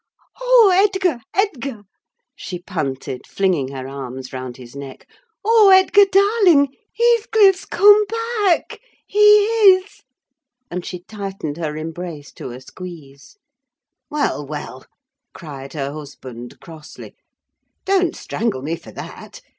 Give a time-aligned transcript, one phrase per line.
[0.41, 1.83] "Oh, Edgar, Edgar!"
[2.35, 5.07] she panted, flinging her arms round his neck.
[5.45, 6.73] "Oh, Edgar darling!
[6.97, 8.05] Heathcliff's come
[8.47, 10.01] back—he is!"
[10.71, 13.37] And she tightened her embrace to a squeeze.
[14.09, 14.85] "Well, well,"
[15.35, 17.13] cried her husband, crossly,
[17.85, 19.41] "don't strangle me for that!